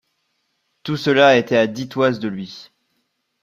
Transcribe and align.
Tout 0.81 0.97
cela 0.97 1.37
était 1.37 1.57
à 1.57 1.67
dix 1.67 1.87
toises 1.87 2.17
de 2.19 2.27
lui. 2.27 2.71